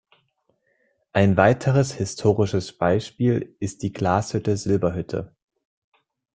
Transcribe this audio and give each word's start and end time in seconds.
Ein 1.13 1.37
weiteres 1.37 1.91
historisches 1.93 2.75
Beispiel 2.75 3.55
ist 3.59 3.83
die 3.83 3.93
Glashütte 3.93 4.57
Silberhütte. 4.57 5.35